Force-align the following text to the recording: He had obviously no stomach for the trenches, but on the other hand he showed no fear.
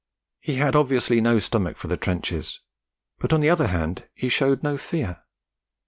He 0.39 0.55
had 0.55 0.75
obviously 0.75 1.21
no 1.21 1.37
stomach 1.37 1.77
for 1.77 1.87
the 1.87 1.95
trenches, 1.95 2.59
but 3.19 3.31
on 3.31 3.39
the 3.39 3.51
other 3.51 3.67
hand 3.67 4.05
he 4.15 4.29
showed 4.29 4.63
no 4.63 4.75
fear. 4.75 5.21